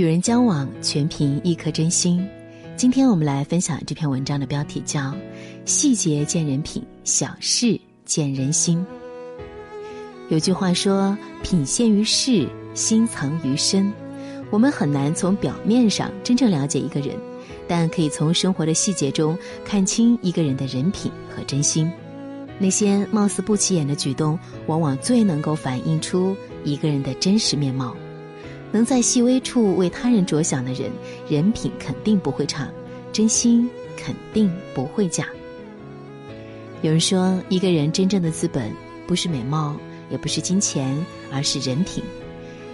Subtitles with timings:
[0.00, 2.26] 与人交往全凭一颗真心。
[2.74, 4.98] 今天我们来分享这篇文章的标题叫
[5.66, 8.78] 《细节见人品，小事见人心》。
[10.30, 13.92] 有句话说：“品现于事，心藏于身。”
[14.48, 17.14] 我们很难从表面上真正了解一个人，
[17.68, 19.36] 但可以从生活的细节中
[19.66, 21.92] 看清一个人的人品和真心。
[22.58, 27.94] 那些貌似不起眼的举动，往往最能够反映出一个人的真实面貌。
[28.72, 30.90] 能在细微处为他人着想的人，
[31.28, 32.68] 人品肯定不会差，
[33.12, 35.26] 真心肯定不会假。
[36.82, 38.72] 有人说，一个人真正的资本
[39.06, 39.76] 不是美貌，
[40.10, 42.02] 也不是金钱，而是人品。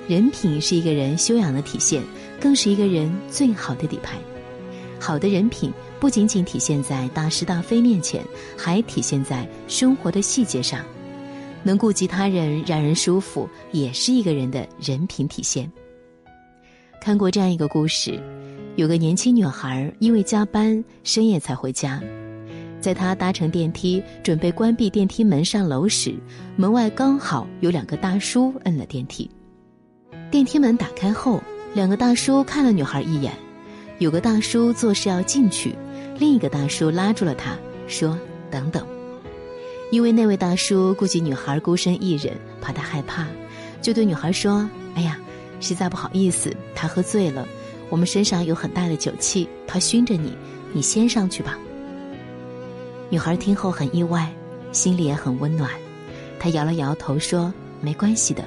[0.06, 2.02] 人品是一个人修养的体现，
[2.40, 4.16] 更是一个人最好的底牌。
[5.00, 8.22] 好的人品不仅仅体现在大是大非面前，
[8.56, 10.84] 还体现在生活的细节上。
[11.64, 15.68] 能顾及他人，让人舒服，也是一个人的人品体现。
[17.00, 18.20] 看过这样一个故事，
[18.74, 22.02] 有个年轻女孩因为加班深夜才回家，
[22.80, 26.14] 在她搭乘电梯准备关闭电梯门上楼时，
[26.56, 29.30] 门外刚好有两个大叔摁了电梯。
[30.30, 31.40] 电梯门打开后，
[31.74, 33.32] 两个大叔看了女孩一眼，
[33.98, 35.74] 有个大叔做事要进去，
[36.18, 38.18] 另一个大叔拉住了他，说
[38.50, 38.84] ：“等等。”
[39.92, 43.24] 因为那位大叔顾及女孩孤身一人，怕她害怕，
[43.80, 45.16] 就对女孩说：“哎呀。”
[45.60, 47.46] 实在不好意思，他喝醉了，
[47.88, 50.32] 我们身上有很大的酒气，他熏着你，
[50.72, 51.58] 你先上去吧。
[53.08, 54.32] 女孩听后很意外，
[54.72, 55.70] 心里也很温暖，
[56.38, 58.44] 她摇了摇头说：“没关系的。”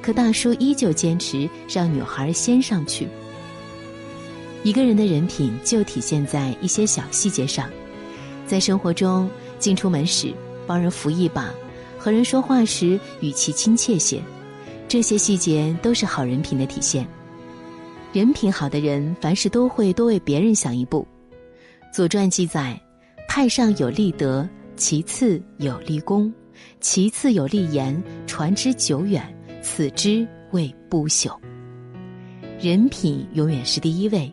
[0.00, 3.06] 可大叔依旧坚持让女孩先上去。
[4.62, 7.68] 一个人的人品就体现在一些小细节上，
[8.46, 10.32] 在生活中，进出门时
[10.66, 11.52] 帮人扶一把，
[11.98, 14.22] 和人说话时语气亲切些。
[14.90, 17.06] 这些细节都是好人品的体现。
[18.12, 21.06] 人品好的人，凡事都会多为别人想一步。
[21.94, 22.76] 《左传》记载
[23.28, 26.34] ：“太上有立德，其次有立功，
[26.80, 29.32] 其次有立言，传之久远，
[29.62, 31.38] 此之谓不朽。”
[32.58, 34.28] 人品永远是第一位，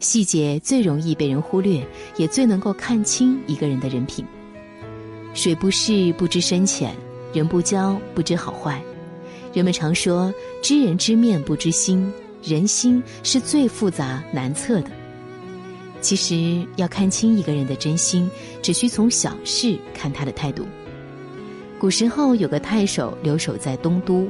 [0.00, 1.80] 细节最容易被人忽略，
[2.16, 4.24] 也最能够看清一个人的人品。
[5.32, 6.92] 水不试不知深浅，
[7.32, 8.82] 人不交不知好坏。
[9.52, 10.32] 人们常说
[10.62, 12.10] “知人知面不知心”，
[12.42, 14.90] 人心是最复杂难测的。
[16.00, 18.28] 其实要看清一个人的真心，
[18.62, 20.66] 只需从小事看他的态度。
[21.78, 24.26] 古时候有个太守留守在东都，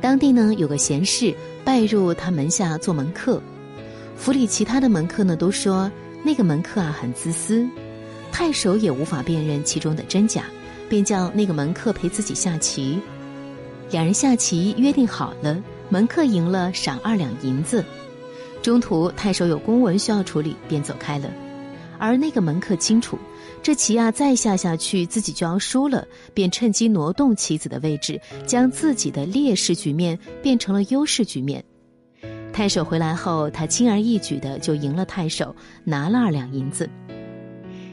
[0.00, 3.40] 当地呢有个贤士拜入他门下做门客，
[4.16, 5.90] 府里其他的门客呢都说
[6.24, 7.66] 那个门客啊很自私，
[8.32, 10.44] 太守也无法辨认其中的真假，
[10.88, 12.98] 便叫那个门客陪自己下棋。
[13.90, 17.84] 两人下棋约定好了，门客赢了赏二两银子。
[18.62, 21.30] 中途太守有公文需要处理，便走开了。
[21.98, 23.18] 而那个门客清楚，
[23.62, 31.64] 这棋啊再下下去自己就要输了，便趁机挪动棋子的位置，将自己的劣势局面变成了优势局面。
[32.52, 36.88] 太守回来后，他轻而易举的就赢了太守，拿了二两银子。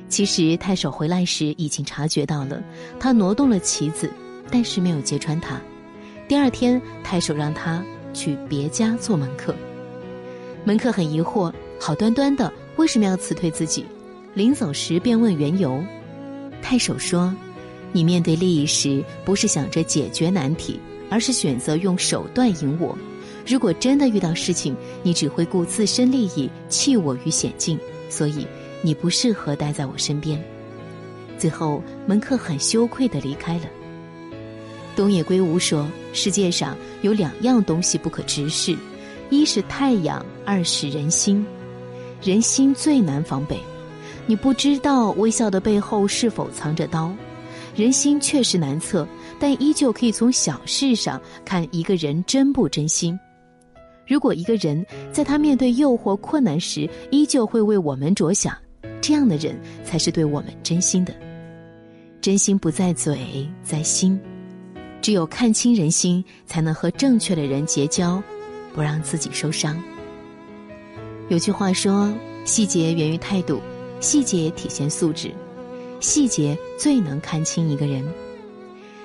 [0.10, 2.62] 其实太守回来时已经察觉到了，
[3.00, 4.12] 他挪动了棋子，
[4.52, 5.60] 但是没有揭穿他。
[6.28, 9.54] 第二天，太守让他去别家做门客。
[10.64, 13.86] 门客很疑惑，好端端的为什么要辞退自己？
[14.34, 15.84] 临走时便问缘由。
[16.64, 17.32] 太守说
[17.94, 20.80] ：“你面对利益时，不是想着解决难题，
[21.12, 22.98] 而是选择用手段赢我。
[23.46, 27.78] 如果真的遇到事情，你只会顾自身利益，弃我于险境。
[28.10, 28.48] 所以，
[28.82, 30.44] 你不适合待在我身边。”
[31.38, 33.66] 最后，门客很羞愧的离开了。
[34.96, 38.76] 东野圭吾说：“世界上有两样东西不可直视，
[39.30, 41.46] 一是太阳，二是人心。
[42.22, 43.60] 人心最难防备，
[44.26, 47.14] 你不知道微笑的背后是否藏着刀。
[47.76, 49.06] 人心确实难测，
[49.38, 53.20] 但依旧可以从小事上看一个人真不真心。
[54.08, 58.56] 如果一个人在他面对诱惑困难时，依旧会为我们着想，
[59.02, 61.14] 这样的人才是对我们真心的。
[62.22, 64.18] 真心不在嘴，在心。”
[65.06, 68.20] 只有看清人心，才能和正确的人结交，
[68.74, 69.80] 不让自己受伤。
[71.30, 72.12] 有句话说
[72.44, 73.62] ：“细节源于态度，
[74.00, 75.32] 细节体现素质，
[76.00, 78.04] 细节最能看清一个人。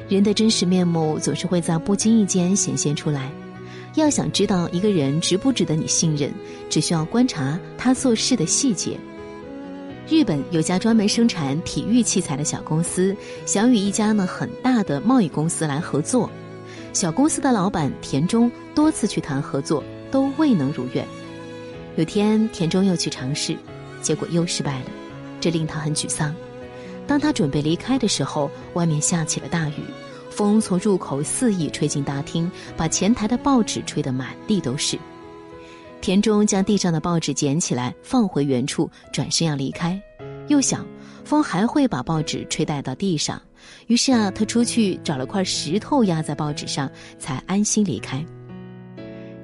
[0.08, 3.30] 人的真实面目总是会在不经意间显现出来。
[3.96, 6.32] 要想知道一个人值不值得你信任，
[6.70, 8.98] 只需要观察他做事的细节。”
[10.10, 13.16] 日本有家专门生产体育器材的小公司，
[13.46, 16.28] 想与一家呢很大的贸易公司来合作。
[16.92, 21.06] 小公司的老板田中多次去谈合作，都未能如愿，
[21.94, 23.56] 有天，田中又去尝试，
[24.02, 24.86] 结果又失败了，
[25.40, 26.34] 这令他很沮丧。
[27.06, 29.84] 当他准备离开的时候，外面下起了大雨，
[30.28, 34.98] 风从入口肆意吹进大厅，把前台的报纸吹得满地都是。
[36.00, 40.00] 田中将地上的报纸捡起来，放回原处，转身要离开，
[40.48, 40.86] 又想
[41.24, 43.40] 风还会把报纸吹带到地上，
[43.86, 48.24] 于是啊，他出去找了块石头压在报纸上，才安心离开。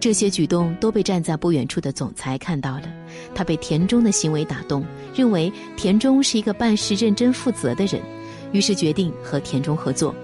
[0.01, 2.85] 这些举动都被站在不远处的总裁看到了，
[3.35, 8.01] 他被田中的行为打动，认为田中是一个办事认真负责的人，
[8.53, 10.15] 于是决定和田中合作。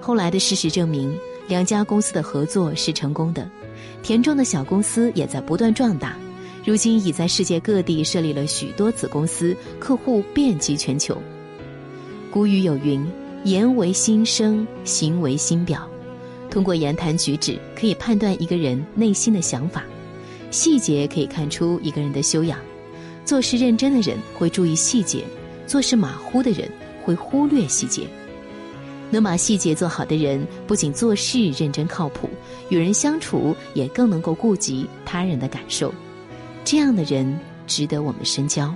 [0.00, 1.16] 后来的事实证明，
[1.46, 3.48] 两家公司的合作是成功的，
[4.02, 6.16] 田中的小公司也在不断壮大，
[6.64, 11.16] 如今已在世界各地设立了许多子公司，客户遍及全球。
[12.30, 13.04] 古语有云
[13.44, 15.88] ：“言为心声，行为心表。”
[16.50, 19.84] 通过言谈举止可以判断一个人内心的想法，
[20.50, 22.58] 细节可以看出一个人的修养。
[23.24, 25.24] 做事认真的人会注意细节，
[25.66, 26.68] 做事马虎的人
[27.04, 28.08] 会忽略细节。
[29.10, 32.28] 能把细节做好的人，不仅做事认真靠谱，
[32.68, 35.92] 与人相处也更能够顾及他人的感受。
[36.64, 38.74] 这样的人值得我们深交。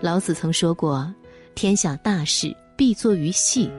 [0.00, 1.12] 老子曾说过
[1.54, 3.70] ：“天下大事必作于细，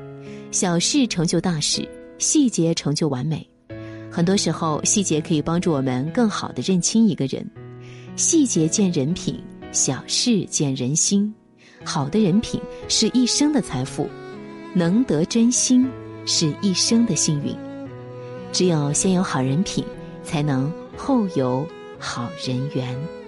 [0.52, 1.88] 小事成就大事。”
[2.20, 3.46] 细节成就完美，
[4.10, 7.46] 很多时候细节可以帮助我们更好的认清一个人。
[8.16, 11.34] 细节见人品，小事见人心。
[11.84, 14.08] 好的人品是一生的财富，
[14.74, 15.90] 能得真心
[16.26, 17.56] 是一生的幸运。
[18.52, 19.84] 只有先有好人品，
[20.24, 21.68] 才能后有
[21.98, 23.23] 好人缘。